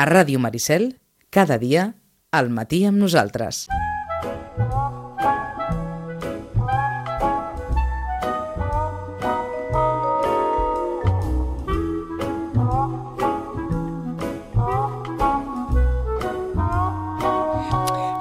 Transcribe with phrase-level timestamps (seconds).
[0.00, 0.96] A Ràdio Maricel,
[1.28, 1.82] cada dia,
[2.32, 3.66] al matí amb nosaltres.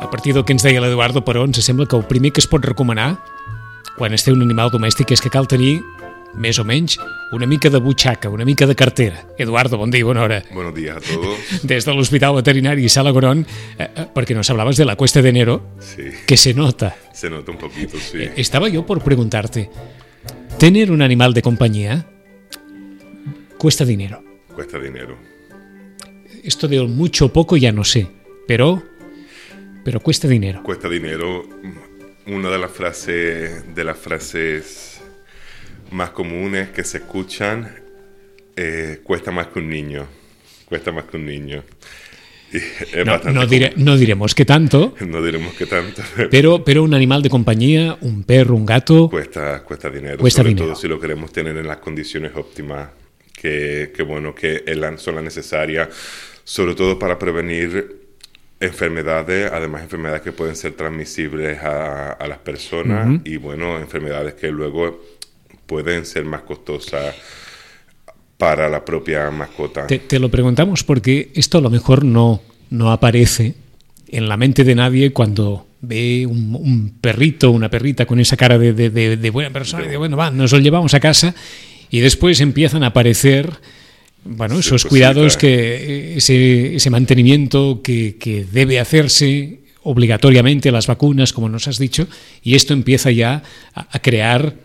[0.03, 2.49] A partir del que ens deia l'Eduardo però ens sembla que el primer que es
[2.51, 3.13] pot recomanar
[3.95, 5.77] quan es té un animal domèstic és que cal tenir
[6.35, 6.97] més o menys,
[7.33, 9.25] una mica de butxaca, una mica de cartera.
[9.37, 10.43] Eduardo, bon dia, bona hora.
[10.53, 11.37] Buenos días a todos.
[11.63, 13.45] Desde el Hospital Veterinario Sala Gorón,
[13.77, 16.95] eh, eh, porque nos hablabas de la cuesta de enero, Sí, que se nota.
[17.13, 18.19] se nota un poquito, sí.
[18.19, 19.69] Eh, Estaba yo por preguntarte,
[20.57, 22.05] ¿tener un animal de compañía
[23.57, 24.23] cuesta dinero?
[24.53, 25.17] Cuesta dinero.
[26.43, 28.07] Esto de mucho o poco ya no sé,
[28.47, 28.81] pero,
[29.83, 30.63] pero cuesta dinero.
[30.63, 31.43] Cuesta dinero.
[32.27, 34.88] Una de las frases, de las frases
[35.91, 37.73] más comunes que se escuchan,
[38.55, 40.07] eh, cuesta más que un niño.
[40.65, 41.63] Cuesta más que un niño.
[43.05, 44.95] No, bastante no, dire- no diremos que tanto.
[45.05, 46.01] No diremos que tanto.
[46.31, 50.49] pero, pero un animal de compañía, un perro, un gato, Cuesta, cuesta dinero, Cuesta sobre
[50.49, 50.67] dinero.
[50.67, 52.89] todo si lo queremos tener en las condiciones óptimas,
[53.33, 54.63] que, que bueno, que
[54.97, 55.89] son las necesarias,
[56.43, 57.97] sobre todo para prevenir
[58.59, 64.51] enfermedades, además enfermedades que pueden ser transmisibles a, a las personas y bueno, enfermedades que
[64.51, 65.01] luego
[65.69, 67.15] pueden ser más costosas
[68.37, 69.85] para la propia mascota.
[69.87, 73.53] Te, te lo preguntamos porque esto a lo mejor no, no aparece
[74.07, 78.57] en la mente de nadie cuando ve un, un perrito, una perrita con esa cara
[78.57, 81.35] de, de- de- de buena persona y de bueno, va, nos lo llevamos a casa
[81.91, 83.51] y después empiezan a aparecer
[84.25, 91.31] bueno, Sí, esos cuidados, que ese, ese mantenimiento que, que debe hacerse obligatoriamente, las vacunas,
[91.31, 92.05] como nos has dicho,
[92.43, 93.43] y esto empieza ya
[93.73, 94.55] a, a crear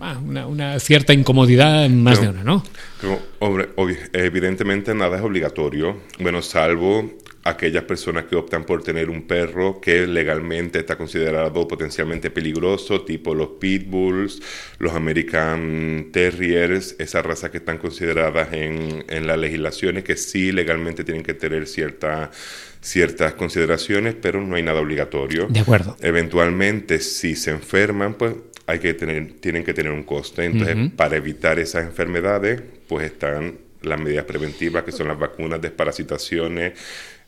[0.00, 2.62] una, una cierta incomodidad en más Pero- de una, ¿no?
[3.00, 3.68] Pero, hombre,
[4.12, 7.10] evidentemente nada es obligatorio, bueno, salvo
[7.44, 13.34] aquellas personas que optan por tener un perro que legalmente está considerado potencialmente peligroso, tipo
[13.34, 14.42] los pitbulls,
[14.78, 21.02] los American Terriers, esas razas que están consideradas en, en las legislaciones que sí legalmente
[21.02, 22.30] tienen que tener cierta-
[22.82, 25.46] ciertas consideraciones, pero no hay nada obligatorio.
[25.48, 25.96] De acuerdo.
[26.00, 28.34] Eventualmente, si se enferman, pues
[28.70, 30.44] hay que tener, tienen que tener un coste.
[30.44, 36.72] Entonces, para evitar esas enfermedades, pues están las medidas preventivas, que son las vacunas, desparasitaciones,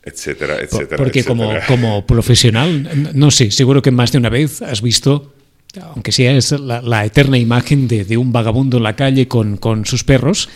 [0.03, 0.97] etcétera, etcétera.
[0.97, 1.65] Porque como, etcétera.
[1.67, 5.33] como profesional, no sé, seguro que más de una vez has visto,
[5.81, 9.57] aunque sea es la, la eterna imagen de, de un vagabundo en la calle con,
[9.57, 10.49] con sus perros,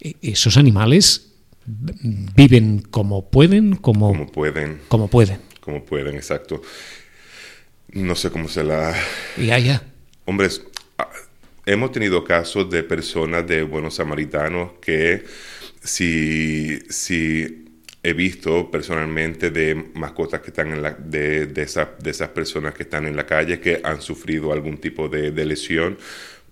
[0.00, 1.30] e- esos animales
[1.66, 5.38] viven como pueden, como, Como pueden, como pueden.
[5.60, 6.60] como pueden, exacto.
[7.92, 8.92] No sé cómo se la...
[9.38, 9.82] Ya, ya.
[10.26, 10.62] Hombres,
[10.98, 11.08] ah,
[11.66, 15.24] hemos tenido casos de personas de buenos samaritanos que
[15.82, 17.64] si, si
[18.02, 22.74] he visto personalmente de mascotas que están en la, de, de, esa- de esas personas
[22.74, 25.96] que están en la calle que han sufrido algún tipo de, de lesión,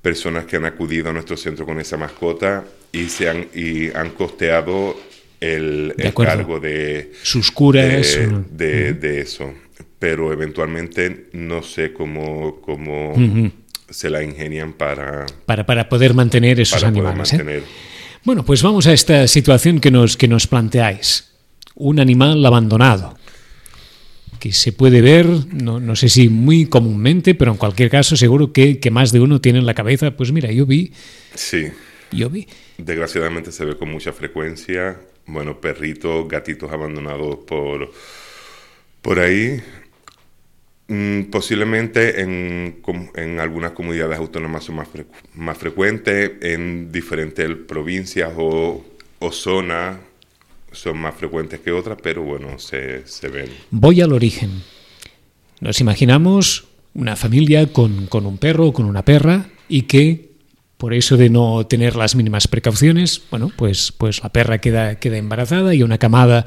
[0.00, 4.10] personas que han acudido a nuestro centro con esa mascota y, se han, y han
[4.10, 4.98] costeado
[5.40, 7.84] el, el cargo de, Sus curas.
[8.16, 9.52] de, de- de eso.
[9.98, 13.12] Pero eventualmente no sé cómo, cómo
[13.92, 17.32] se la ingenian para, para, para poder mantener esos para poder animales.
[17.34, 17.62] ¿eh?
[18.24, 21.28] Bueno, pues vamos a esta situación que nos, que nos planteáis.
[21.74, 23.16] Un animal abandonado.
[24.38, 28.52] Que se puede ver, no, no sé si muy comúnmente, pero en cualquier caso seguro
[28.52, 30.92] que, que más de uno tiene en la cabeza, pues mira, yo vi,
[31.34, 31.68] Sí,
[32.10, 32.48] yo vi.
[32.76, 34.98] desgraciadamente se ve con mucha frecuencia.
[35.26, 37.92] Bueno, perritos, gatitos abandonados por,
[39.00, 39.62] por ahí.
[40.88, 42.82] Mm, posiblemente en,
[43.14, 48.84] en algunas comunidades autónomas son más, frecu- más frecuentes, en diferentes provincias o,
[49.20, 49.96] o zonas
[50.72, 53.48] son más frecuentes que otras, pero bueno, se, se ven.
[53.70, 54.50] Voy al origen.
[55.60, 60.32] Nos imaginamos una familia con, con un perro o con una perra y que
[60.76, 65.16] por eso de no tener las mínimas precauciones, bueno, pues, pues la perra queda, queda
[65.16, 66.44] embarazada y una camada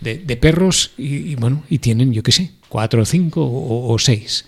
[0.00, 3.98] de, de perros y, y, bueno, y tienen, yo qué sé, cuatro o cinco o,
[3.98, 4.44] seis.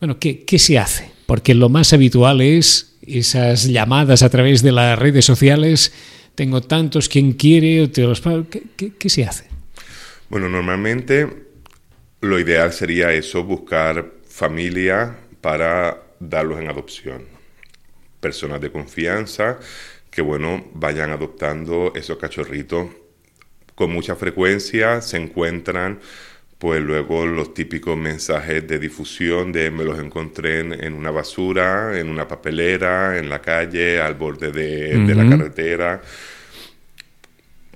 [0.00, 1.10] Bueno, ¿qué, ¿qué se hace?
[1.26, 5.92] Porque lo más habitual es esas llamadas a través de las redes sociales,
[6.34, 8.22] tengo tantos, quien quiere, te los.
[8.50, 9.46] ¿Qué, qué, qué se hace?
[10.28, 11.28] Bueno, normalmente
[12.22, 17.24] lo ideal sería eso, buscar familia para darlos en adopción.
[18.20, 19.58] Personas de confianza
[20.10, 22.86] que, bueno, vayan adoptando esos cachorritos.
[23.74, 25.98] Con mucha frecuencia se encuentran,
[26.62, 31.98] pues luego los típicos mensajes de difusión de me los encontré en, en una basura,
[31.98, 36.00] en una papelera, en la calle, al borde de, de la carretera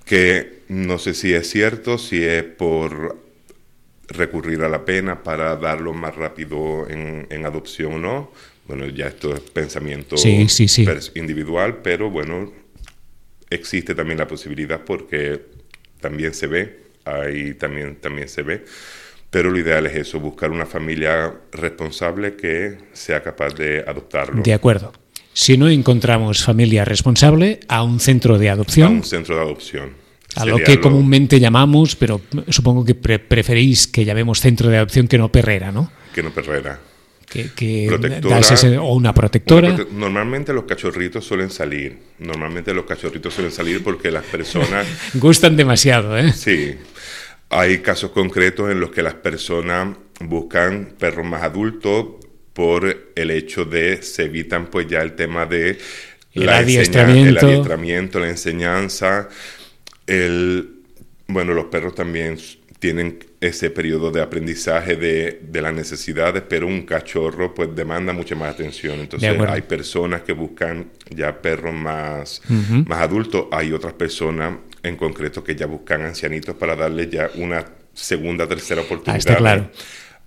[0.04, 3.18] que no sé si es cierto, si es por
[4.08, 8.32] recurrir a la pena para darlo más rápido en, en adopción o no.
[8.68, 10.86] Bueno, ya esto es pensamiento Sí, sí, sí.
[11.14, 12.52] individual, pero bueno,
[13.50, 15.40] existe también la posibilidad porque
[16.00, 18.64] también se ve, ahí también, también se ve.
[19.30, 24.52] Pero lo ideal es eso, buscar una familia responsable que sea capaz de adoptarlo De
[24.54, 24.92] acuerdo.
[25.32, 29.90] Si no encontramos familia responsable, a un centro de a adopción, un centro de adopción.
[30.36, 35.08] a lo que comúnmente llamamos, pero supongo que pre- preferís que llamemos centro de adopción
[35.08, 35.90] que no perrera, ¿no?
[36.14, 36.78] Que no perrera.
[37.36, 38.36] Que, que Protectora.
[38.36, 39.68] das ese- o una protectora.
[39.68, 41.98] Una prote- Normalmente los cachorritos suelen salir.
[42.18, 46.32] Normalmente los cachorritos suelen salir porque las personas Gustan demasiado, ¿eh?
[46.32, 46.74] Sí,
[47.50, 52.06] hay casos concretos en los que las personas buscan perros más adultos
[52.52, 55.78] por el hecho de se evitan pues ya el tema de
[56.32, 57.28] El adiestramiento.
[57.40, 59.28] el adiestramiento, la enseñanza,
[60.06, 60.70] el
[61.28, 62.38] bueno los perros también
[62.78, 68.34] tienen ese periodo de aprendizaje de, de las necesidades, pero un cachorro pues demanda mucha
[68.34, 69.00] más atención.
[69.00, 72.42] Entonces hay personas que buscan ya perros más,
[72.86, 77.64] más adultos, hay otras personas en concreto que ya buscan ancianitos para darles ya una
[77.94, 79.14] segunda, tercera oportunidad.
[79.14, 79.70] Ah, está claro.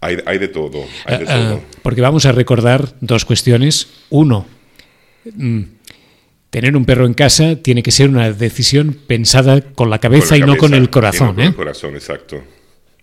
[0.01, 1.61] Hay, hay de todo, hay de Ah, ah, todo.
[1.83, 3.89] porque vamos a recordar dos cuestiones.
[4.09, 4.45] Uno,
[5.35, 5.61] mm,
[6.49, 10.39] tener un perro en casa tiene que ser una decisión pensada con la cabeza, Con
[10.39, 11.35] la y no con el no corazón.
[11.35, 11.47] con ¿eh?
[11.47, 12.43] el corazón, exacto.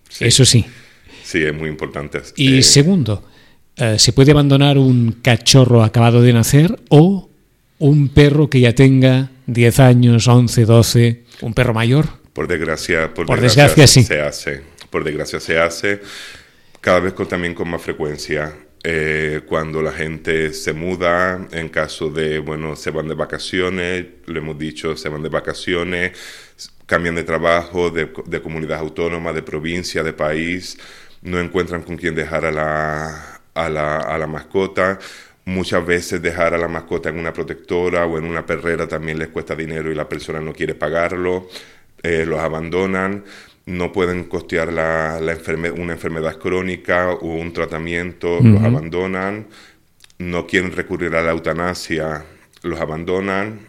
[0.09, 0.65] Sí, Eso sí.
[1.23, 2.21] sí, es muy importante.
[2.35, 3.23] Y Eh, segundo,
[3.75, 7.29] eh, ¿se puede abandonar un cachorro acabado de nacer o
[7.79, 12.07] un perro que ya tenga 10 años, 11, 12, un perro mayor?
[12.33, 14.03] Por desgracia, por, Por desgracia, desgracia, sí.
[14.07, 14.61] se hace.
[14.89, 15.99] Por desgracia se hace
[16.81, 18.53] cada vez con, también con más frecuencia.
[18.83, 24.39] Eh, cuando la gente se muda, en caso de, bueno, se van de vacaciones, lo
[24.39, 26.17] hemos dicho, se van de vacaciones,
[26.85, 30.77] cambian de trabajo, de, de comunidad autónoma, de provincia, de país,
[31.21, 34.99] no encuentran con quién dejar a la, a la, a la mascota.
[35.45, 39.29] Muchas veces dejar a la mascota en una protectora o en una perrera también les
[39.29, 41.47] cuesta dinero y la persona no quiere pagarlo,
[42.03, 43.23] eh, los abandonan,
[43.67, 49.47] no pueden costear la, la enferme- una enfermedad crónica o un tratamiento, los abandonan,
[50.19, 52.25] no quieren recurrir a la eutanasia,
[52.63, 53.59] los abandonan,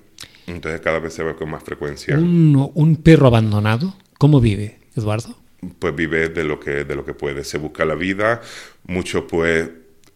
[0.47, 2.17] entonces cada vez se ve con más frecuencia.
[2.17, 5.37] Un, un perro abandonado, ¿cómo vive, Eduardo?
[5.81, 8.41] pues vive de lo que de lo que puede se busca la vida
[8.87, 9.69] muchos pues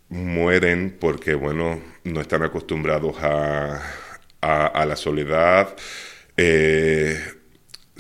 [0.08, 3.82] mueren porque bueno no están acostumbrados a,
[4.40, 5.74] a, a la soledad
[6.36, 7.18] Eh,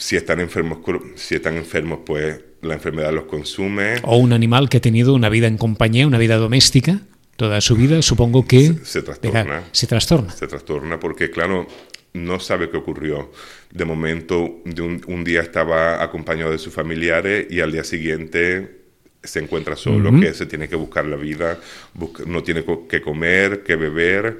[0.02, 0.78] si están enfermos
[1.14, 5.28] si están enfermos pues la enfermedad los consume O un animal que ha tenido una
[5.28, 7.00] vida en compañía, una vida doméstica,
[7.36, 9.62] toda su vida, supongo que Se- se trastorna.
[9.72, 10.30] Se trastorna.
[10.32, 11.66] se trastorna porque, claro,
[12.14, 13.30] no sabe qué ocurrió.
[13.72, 18.80] De momento, de un, un día estaba acompañado de sus familiares y al día siguiente
[19.22, 21.58] se encuentra solo, que se tiene que buscar la vida,
[21.94, 24.38] busca- no tiene que comer, que beber.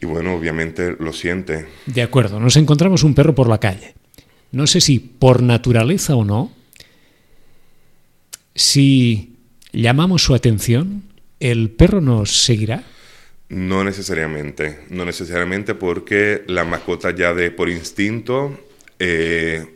[0.00, 1.66] Y bueno, obviamente lo siente.
[1.86, 3.94] De acuerdo, nos encontramos un perro por la calle.
[4.54, 6.52] No sé si por naturaleza o no,
[8.54, 9.34] si
[9.72, 11.02] llamamos su atención,
[11.40, 12.84] ¿el perro nos seguirá?
[13.48, 18.56] No necesariamente, no necesariamente porque las mascotas ya de por instinto
[19.00, 19.66] eh,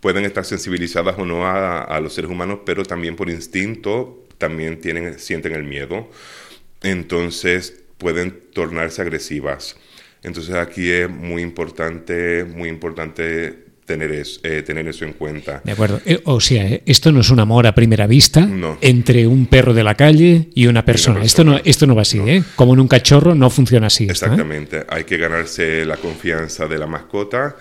[0.00, 4.80] pueden estar sensibilizadas o no a, a los seres humanos, pero también por instinto también
[4.80, 6.10] tienen, sienten el miedo.
[6.82, 9.76] Entonces pueden tornarse agresivas.
[10.22, 15.60] Entonces aquí es muy importante, muy importante tener, es- eh, tener eso en cuenta.
[15.64, 16.00] De acuerdo.
[16.04, 18.78] Eh, O sea, eh, esto no es un amor a primera vista No.
[18.80, 21.22] entre un perro de la calle y una persona.
[21.22, 21.70] Esto, no, persona.
[21.70, 22.42] esto no va así, ¿eh?
[22.56, 24.04] Como en un cachorro no funciona así.
[24.04, 24.28] esto, ¿eh?
[24.28, 27.56] Exactamente, hay que ganarse la confianza de la mascota,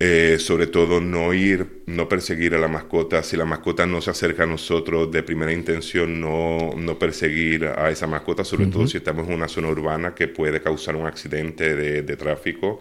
[0.00, 4.10] eh, sobre todo no ir, no perseguir a la mascota, si la mascota no se
[4.10, 8.96] acerca a nosotros de primera intención, no, no perseguir a esa mascota, sobre todo si
[8.98, 12.80] estamos en una zona urbana que puede causar un accidente de, de tráfico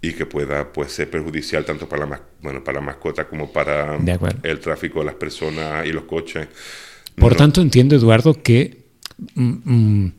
[0.00, 3.98] y que pueda pues, ser perjudicial tanto para la, bueno, para la mascota como para
[3.98, 6.46] De el tráfico, las personas y los coches.
[7.16, 8.84] Por No- tanto, entiendo, Eduardo, que
[9.34, 9.52] mm,
[10.04, 10.12] mm,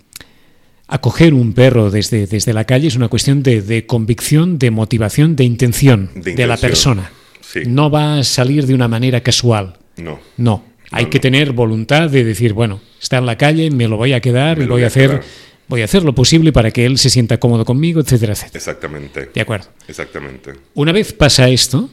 [0.88, 5.36] acoger un perro desde, desde la calle es una cuestión de, de convicción, de motivación,
[5.36, 7.12] de intención De de, la persona.
[7.42, 7.62] sí.
[7.68, 9.78] No va a salir de una manera casual.
[9.98, 10.20] no.
[10.38, 10.68] No.
[10.92, 11.10] Hay no.
[11.12, 14.58] que tener voluntad de decir, bueno, está en la calle, me lo voy a quedar
[14.58, 15.24] Me y lo voy voy a a hacer, quedar.
[15.70, 18.58] Voy a hacer lo posible para que él se sienta cómodo conmigo, etcétera, etcétera.
[18.58, 19.68] Exactamente, De acuerdo.
[19.88, 20.54] exactamente.
[20.74, 21.90] Una vez pasa esto,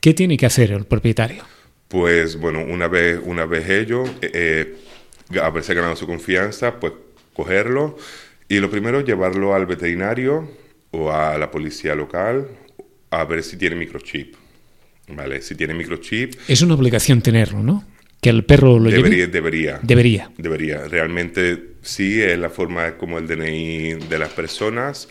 [0.00, 1.42] ¿qué tiene que hacer el propietario?
[1.88, 4.76] Pues bueno, una vez, una vez ello, eh,
[5.32, 6.92] eh, haberse ganado su confianza, pues
[7.32, 7.96] cogerlo
[8.48, 10.50] y lo primero llevarlo al veterinario
[10.90, 12.48] o a la policía local
[13.10, 14.34] a ver si tiene microchip.
[15.08, 15.42] ¿vale?
[15.42, 17.84] Si tiene microchip, Es una obligación tenerlo, ¿no?
[18.20, 19.26] Que el perro lo debería, lleve.
[19.32, 19.80] debería.
[19.82, 20.30] Debería.
[20.36, 20.88] Debería.
[20.88, 25.08] Realmente sí, es la forma como el DNI de las personas.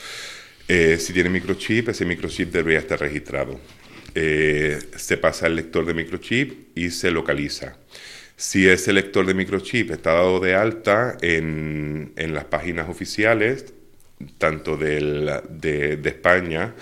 [0.68, 3.60] Eh, si tiene microchip, ese microchip debería estar registrado.
[4.14, 7.78] Eh, se pasa al lector de microchip y se localiza.
[8.36, 13.74] Si ese lector de microchip está dado de alta en, en las páginas oficiales,
[14.38, 16.74] tanto del- de, de España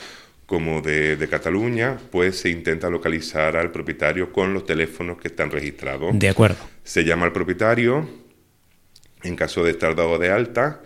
[0.48, 5.52] como de, de Cataluña, pues se intenta localizar al propietario con los teléfonos que están
[5.52, 6.18] registrados.
[6.18, 6.58] De acuerdo.
[6.84, 8.10] Se llama al propietario
[9.24, 10.82] en caso de estar dado de alta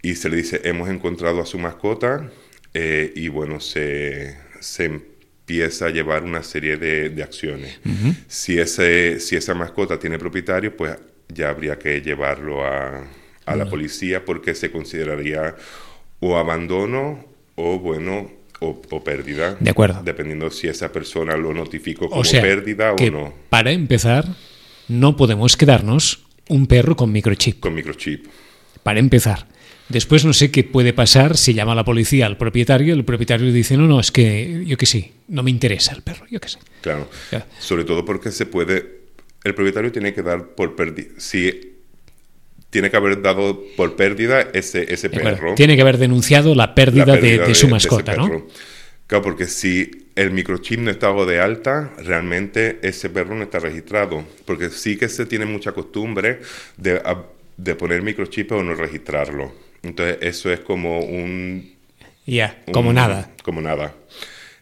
[0.00, 2.30] y se le dice hemos encontrado a su mascota
[2.72, 7.80] eh, y bueno, se, se empieza a llevar una serie de, de acciones.
[8.28, 10.96] si, ese, si esa mascota tiene propietario, pues
[11.28, 13.08] ya habría que llevarlo a,
[13.44, 15.56] a la policía porque se consideraría
[16.20, 17.24] o abandono
[17.56, 19.56] o bueno o, o pérdida.
[19.58, 20.02] De acuerdo.
[20.04, 23.34] Dependiendo si esa persona lo notificó como O sea, pérdida que o no.
[23.48, 24.26] para empezar,
[24.88, 27.60] no podemos quedarnos un perro con microchip.
[27.60, 28.26] Con microchip.
[28.82, 29.46] Para empezar.
[29.88, 33.52] Después no sé qué puede pasar si llama a la policía al propietario, el propietario
[33.52, 36.48] dice, no, no, es que yo qué sé, no me interesa el perro, yo qué
[36.48, 36.58] sé.
[36.80, 37.08] Claro.
[37.32, 37.44] Ya.
[37.58, 39.00] Sobre todo porque se puede.
[39.42, 41.08] El propietario tiene que dar por pérdida.
[41.18, 41.69] Si
[42.70, 45.54] tiene que haber dado por pérdida ese, ese perro.
[45.54, 48.46] Tiene que haber denunciado la la pérdida, de- su mascota, ¿no?
[49.06, 53.58] Claro, porque si el microchip no está dado de alta, realmente ese perro no está
[53.58, 54.24] registrado.
[54.44, 56.38] Porque sí que se tiene mucha costumbre
[56.76, 57.02] de,
[57.56, 59.52] de poner microchip o no registrarlo.
[59.82, 61.74] Entonces, eso es como un
[62.24, 63.32] Ya, como nada.
[63.42, 63.94] Como nada.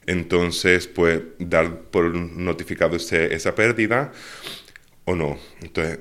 [0.06, 4.12] Entonces, pues, dar por notificado ese- esa pérdida
[5.04, 5.38] o no.
[5.60, 5.98] Entonces,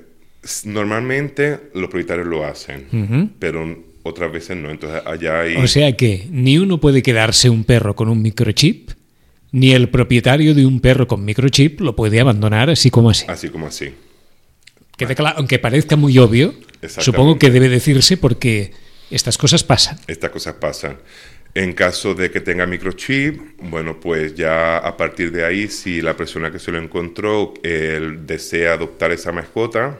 [0.64, 4.70] normalmente los propietarios lo hacen, pero otras veces no.
[4.70, 5.56] Entonces, allá hay...
[5.56, 8.90] O sea que ni uno puede quedarse un perro con un microchip,
[9.52, 13.24] ni el propietario de un perro con microchip lo puede abandonar así como así.
[13.28, 13.94] así como así.
[14.96, 16.54] Queda aunque parezca muy obvio,
[16.86, 18.72] supongo que debe decirse porque
[19.10, 19.98] estas cosas pasan.
[20.06, 20.98] Estas cosas pasan.
[21.54, 26.16] En caso de que tenga microchip, bueno, pues ya a partir de ahí, si la
[26.16, 29.98] persona que se lo encontró él desea adoptar esa mascota,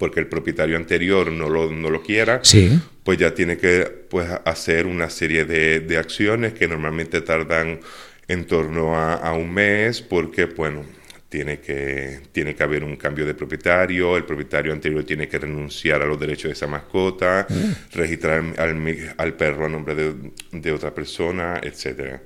[0.00, 2.80] porque el propietario anterior no lo, no lo quiera, Sí.
[3.04, 7.80] pues ya tiene que pues, hacer una serie de, de acciones que normalmente tardan
[8.26, 10.84] en torno a, a un mes, porque, bueno,
[11.28, 16.00] tiene que, tiene que haber un cambio de propietario, el propietario anterior tiene que renunciar
[16.00, 17.46] a los derechos de esa mascota,
[17.92, 20.14] registrar al, al perro a nombre de,
[20.52, 22.22] de otra persona, etcétera.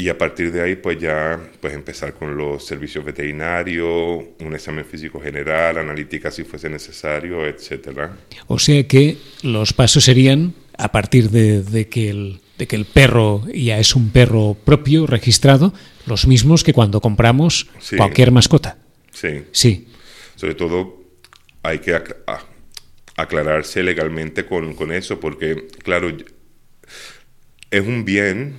[0.00, 4.84] Y a partir de ahí, pues ya pues empezar con los servicios veterinarios, un examen
[4.84, 8.16] físico general, analítica si fuese necesario, etcétera.
[8.46, 12.84] O sea que los pasos serían, a partir de, de que el, de que el
[12.84, 15.74] perro ya es un perro propio, registrado,
[16.06, 17.96] los mismos que cuando compramos Sí.
[17.96, 18.78] cualquier mascota.
[19.12, 19.42] Sí.
[19.50, 19.88] Sí.
[20.36, 21.02] Sobre todo
[21.64, 22.44] hay que ac- a-
[23.16, 26.16] aclararse legalmente con, con eso, porque, claro,
[27.72, 28.54] es un bien,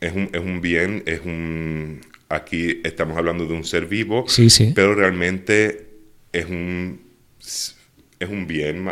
[0.00, 2.00] es un, es un bien, es un...
[2.28, 4.72] Aquí estamos hablando de un ser vivo, Sí, sí.
[4.74, 5.88] pero realmente
[6.32, 7.00] es un,
[7.40, 8.88] es un bien,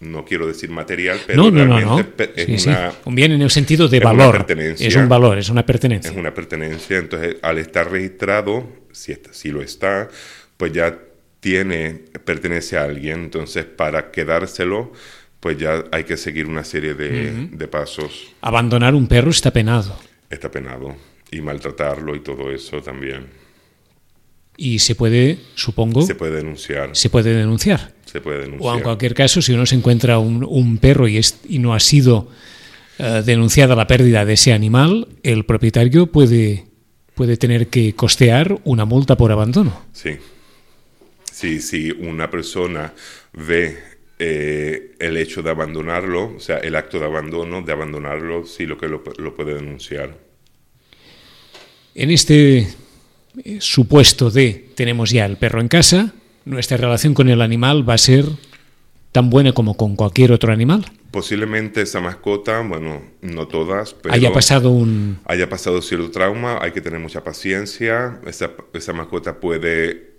[0.00, 2.32] no quiero decir material, pero no, no, realmente no.
[2.36, 2.68] es, Sí, sí.
[2.68, 4.32] una, Un bien en el sentido de es valor.
[4.36, 4.86] pertenencia.
[4.86, 6.10] Es un valor, es una pertenencia.
[6.10, 10.08] es una pertenencia, entonces al estar registrado, si, está- si lo está,
[10.56, 10.96] pues ya
[11.40, 14.92] tiene, pertenece a alguien, entonces para quedárselo,
[15.40, 19.98] pues ya hay que seguir una serie de, de pasos, Abandonar un perro está penado.
[20.30, 20.96] Está penado,
[21.30, 23.26] y maltratarlo y todo eso también.
[24.56, 27.92] Y se puede, supongo, Se se, puede denunciar, puede denunciar.
[28.06, 28.82] se puede O en denunciar.
[28.82, 32.30] cualquier caso, si uno se encuentra un, un perro y, es- y no ha sido
[32.98, 36.64] eh, denunciada la pérdida de ese animal, el propietario puede,
[37.14, 39.82] puede tener que costear una multa por abandono.
[39.92, 40.12] Sí.
[41.30, 42.94] Sí, si una persona
[43.34, 43.76] ve
[44.18, 48.78] eh, el hecho de abandonarlo, o sea, el acto de abandono, de abandonarlo, sí lo
[48.78, 50.16] que lo, lo puede denunciar.
[51.94, 52.66] En este
[53.44, 57.94] eh, supuesto de tenemos ya el perro en casa, nuestra relación con el animal va
[57.94, 58.24] a ser
[59.12, 60.84] tan buena como con cualquier otro animal.
[61.10, 65.18] Posiblemente esa mascota, bueno, no todas, pero Haya pasado un...
[65.24, 68.20] haya pasado cierto trauma, hay que tener mucha paciencia.
[68.26, 70.10] Esa, esa mascota puede,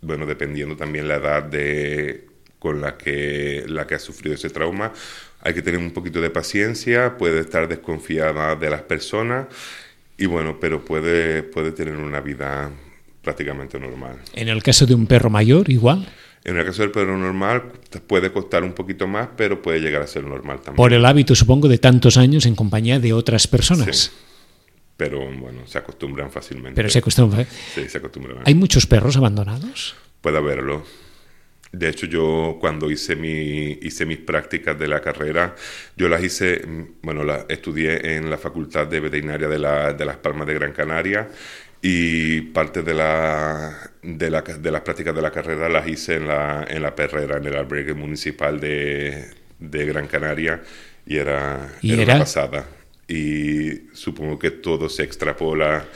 [0.00, 2.26] bueno, dependiendo también la edad de,
[2.58, 4.92] con la que, la que ha sufrido ese trauma,
[5.40, 9.46] hay que tener un poquito de paciencia, puede estar desconfiada de las personas
[10.16, 12.70] y bueno, pero puede, puede tener una vida
[13.22, 14.16] prácticamente normal.
[14.34, 16.08] En el caso de un perro mayor, igual.
[16.44, 17.64] En el caso del perro normal
[18.06, 20.76] puede costar un poquito más, pero puede llegar a ser normal también.
[20.76, 23.96] Por el hábito, supongo, de tantos años en compañía de otras personas.
[23.96, 24.10] Sí.
[24.96, 26.74] pero bueno, se acostumbran fácilmente.
[26.74, 27.46] Pero se acostumbran.
[27.74, 28.38] Sí, se acostumbran.
[28.44, 29.94] ¿Hay muchos perros abandonados?
[30.20, 30.84] Puede haberlo.
[31.72, 35.54] De hecho, yo cuando hice, mi, hice mis prácticas de la carrera,
[35.96, 36.62] yo las hice,
[37.02, 40.72] bueno, las estudié en la Facultad de Veterinaria de, la, de Las Palmas de Gran
[40.72, 41.28] Canaria
[41.80, 46.26] y parte de, la, de, la, de las prácticas de la carrera las hice en
[46.28, 50.62] la, en la perrera, en el albergue municipal de, de Gran Canaria
[51.06, 52.14] y era, ¿Y era era?
[52.14, 52.66] una pasada.
[53.06, 55.86] Y supongo que todo se extrapola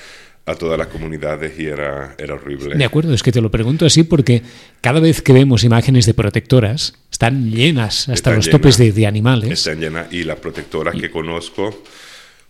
[0.45, 2.75] a todas las comunidades y era, era horrible.
[2.75, 4.43] De acuerdo, es que te lo pregunto así porque
[4.81, 8.97] cada vez que vemos imágenes de protectoras, están llenas hasta Están los topes de, llenas.
[8.97, 9.51] de animales.
[9.51, 11.83] Están llenas y las protectoras que conozco,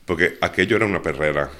[0.06, 1.50] porque aquello era una perrera,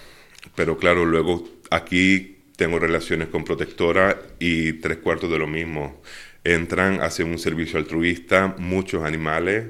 [0.55, 6.01] pero claro, luego aquí tengo relaciones con protectoras y tres cuartos de lo mismo.
[6.45, 9.67] Entran, hacen un servicio altruista, muchos animales,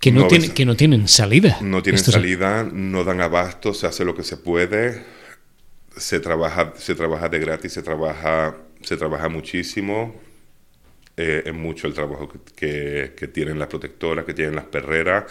[0.00, 1.58] Que no, que no tienen salida.
[1.60, 5.04] no tienen salida, no dan abasto, se hace lo que se puede,
[5.96, 10.14] se trabaja, se trabaja de gratis, se trabaja, se trabaja muchísimo.
[11.20, 15.24] eh, es mucho el trabajo que, que- que tienen las protectoras, que tienen las perreras.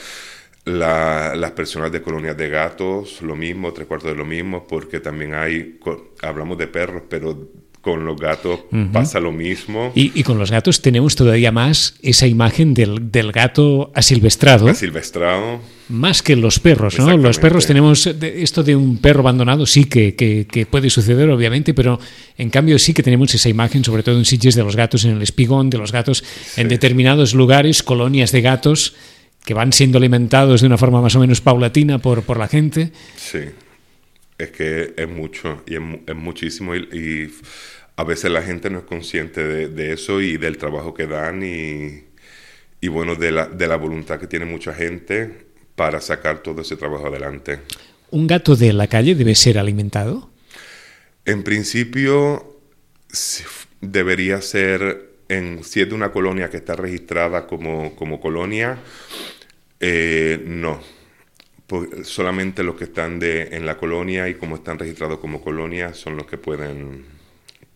[0.65, 4.99] La- las personas de colonias de gatos, lo mismo, tres cuartos de lo mismo, porque
[4.99, 5.79] también hay,
[6.21, 7.51] hablamos de perros, pero
[7.87, 8.59] con los gatos
[8.91, 9.91] pasa lo mismo.
[9.95, 15.61] Y, y con los gatos tenemos todavía más esa imagen del, del gato asilvestrado, Silvestrado,
[15.89, 17.15] más que los perros, ¿no?
[17.17, 21.73] Los perros tenemos esto de un perro abandonado, sí que, que- que puede suceder, obviamente,
[21.73, 21.97] pero
[22.37, 25.11] en cambio sí que tenemos esa imagen, sobre todo en sitios de los gatos en
[25.11, 26.23] el espigón, de los gatos
[26.57, 28.95] en determinados lugares, colonias de gatos
[29.45, 32.91] que van siendo alimentados de una forma más o menos paulatina por, por la gente.
[33.15, 33.39] Sí,
[34.37, 37.29] es que es mucho y es, mu- es muchísimo y, y
[37.97, 41.43] a veces la gente no es consciente de, de eso y del trabajo que dan
[41.43, 42.05] y,
[42.79, 46.77] y bueno, de la, de la voluntad que tiene mucha gente para sacar todo ese
[46.77, 47.59] trabajo adelante.
[48.09, 50.29] ¿Un gato de la calle debe ser alimentado?
[51.25, 52.55] En principio
[53.81, 58.77] debería ser, en, si es de una colonia que está registrada como, como colonia,
[59.79, 60.79] eh, no.
[61.67, 65.93] Por- solamente los que están de, en la colonia y como están registrados como colonia
[65.93, 67.03] son los que pueden,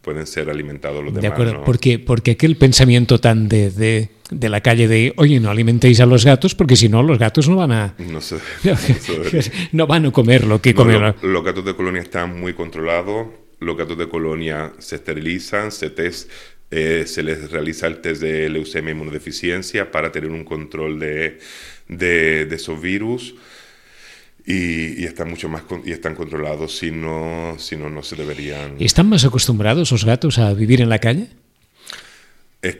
[0.02, 1.34] pueden ser alimentados los De demás.
[1.34, 1.64] acuerdo, ¿no?
[1.64, 6.06] porque, porque aquel pensamiento tan de, de, de la calle de, oye, no alimentéis a
[6.06, 7.96] los gatos porque si no los gatos no van a...
[8.00, 8.22] No no
[9.74, 11.02] no van a comer lo que comen.
[11.02, 13.28] lo- los gatos de colonia están muy controlados.
[13.60, 16.32] Los gatos de colonia se esterilizan, se, test,
[16.72, 21.38] eh, se les realiza el test de leucemia e inmunodeficiencia para tener un control de,
[21.88, 23.36] de, de esos virus.
[24.46, 28.16] Y, y están mucho más con- y están controlados si no si no no se
[28.16, 31.30] deberían ¿Están más acostumbrados los gatos a vivir en la calle?
[32.62, 32.78] es,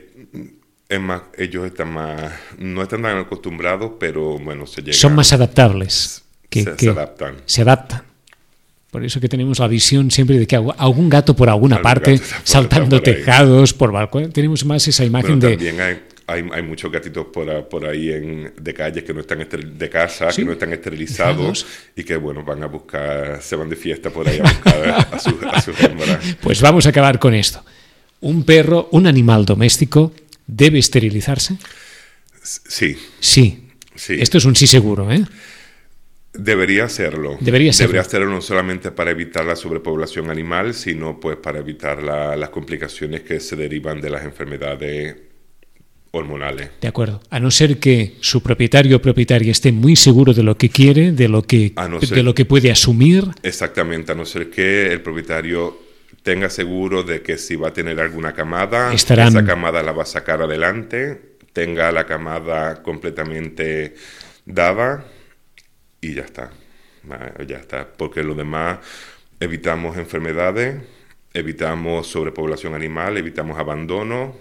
[0.88, 5.32] es más ellos están más no están tan acostumbrados pero bueno se llegan Son más
[5.32, 6.22] adaptables.
[6.50, 8.02] Que, se, que se adaptan se adaptan.
[8.90, 12.18] Por eso que tenemos la visión siempre de que algún gato por alguna Algún parte,
[12.18, 14.30] por- saltando por tejados, por balcón.
[14.32, 15.82] Tenemos más esa imagen Bueno, de...
[15.82, 20.30] hay, hay, hay muchos gatitos por, ahí en, de calles que no están de casa,
[20.30, 20.42] Sí.
[20.42, 21.66] que no están esterilizados
[21.96, 25.18] y que bueno van a buscar, se van de fiesta por ahí a buscar a
[25.18, 26.36] sus a sus hembras.
[26.40, 27.64] Pues vamos a acabar con esto.
[28.20, 30.12] Un perro, un animal doméstico,
[30.46, 31.56] debe esterilizarse.
[32.42, 33.68] Sí, Sí.
[33.94, 34.16] Sí.
[34.20, 35.22] Esto es un sí seguro, ¿eh?
[36.34, 37.36] debería hacerlo.
[37.40, 38.00] Debería serlo.
[38.00, 43.20] hacerlo no solamente para evitar la sobrepoblación animal, sino pues para evitar la- las complicaciones
[43.20, 45.14] que se derivan de las enfermedades
[46.12, 46.70] hormonales.
[46.80, 47.20] De acuerdo.
[47.30, 51.12] A no ser que su propietario o propietaria esté muy seguro de lo que quiere,
[51.12, 51.72] de lo que,
[52.10, 53.24] de lo puede asumir.
[53.42, 55.78] Exactamente, a no ser que el propietario
[56.22, 60.02] tenga seguro de que si va a tener alguna camada, Estarán- esa camada la va
[60.02, 63.94] a sacar adelante, tenga la camada completamente
[64.44, 65.04] dada
[66.00, 66.50] y ya está.
[67.10, 68.78] Va, Ya está, porque lo demás
[69.40, 70.76] evitamos enfermedades,
[71.34, 74.36] evitamos sobrepoblación animal, evitamos abandono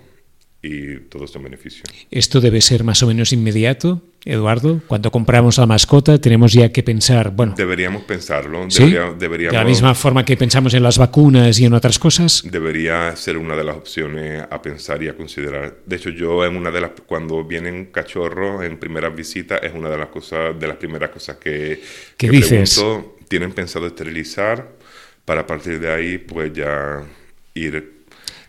[0.63, 1.83] y todo esto en beneficio.
[2.11, 4.79] Esto debe ser más o menos inmediato, Eduardo.
[4.85, 8.83] Cuando compramos la mascota tenemos ya que pensar, bueno, Deberíamos pensarlo, ¿sí?
[8.83, 9.55] debería- de deberíamos...
[9.55, 12.43] la misma forma que pensamos en las vacunas y en otras cosas.
[12.45, 15.77] debería ser una de las opciones a pensar y a considerar.
[15.85, 19.89] De hecho, yo en una de las cuando vienen cachorros en primeras visitas es una
[19.89, 21.81] de las cosas de las primeras cosas que,
[22.17, 22.75] ¿Qué que dices?
[22.75, 23.17] pregunto.
[23.27, 24.69] ¿Tienen pensado esterilizar?
[25.25, 27.01] Para a partir de ahí, pues ya
[27.55, 28.00] ir.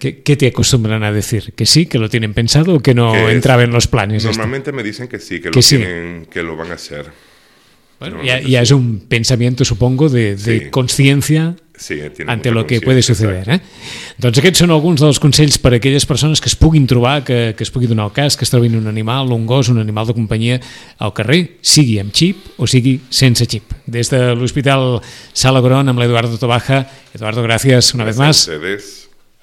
[0.02, 1.52] ¿Qué, qué te acostumbran a decir?
[1.54, 4.24] ¿Que sí, que lo tienen pensado o que no Que entraba en los planes?
[4.24, 4.30] esto?
[4.36, 5.76] Normalmente me dicen que sí, que, Que lo sí.
[5.76, 7.06] tienen, que lo van a hacer.
[8.00, 8.62] Bueno, ya, ya sí.
[8.64, 11.36] es un pensamiento, supongo, de, de Sí.
[11.76, 13.48] Sí, ante lo que puede suceder.
[13.48, 13.60] Eh?
[14.18, 17.54] Doncs aquests són alguns dels consells per a aquelles persones que es puguin trobar, que,
[17.56, 20.06] que es pugui donar el cas, que es trobin un animal, un gos, un animal
[20.10, 20.58] de companyia
[20.98, 23.70] al carrer, sigui amb xip o sigui sense xip.
[23.86, 24.98] Des de l'Hospital
[25.32, 26.84] Sala Gron amb l'Eduardo Tobaja.
[27.14, 28.48] Eduardo, gràcies una vez más.
[28.48, 29.01] a ustedes.